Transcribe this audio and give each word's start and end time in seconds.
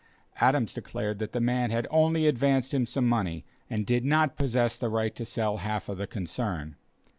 Adams 0.37 0.73
declared 0.73 1.19
that 1.19 1.31
the 1.31 1.39
man 1.39 1.69
had 1.69 1.85
only 1.91 2.25
advanced 2.25 2.73
him 2.73 2.87
some 2.87 3.07
money, 3.07 3.45
and 3.69 3.85
did 3.85 4.03
not 4.03 4.35
possess 4.35 4.75
the 4.75 4.89
right 4.89 5.13
to 5.15 5.25
sell 5.25 5.57
half 5.57 5.87
of 5.89 5.99
the 5.99 6.07
concern. 6.07 6.75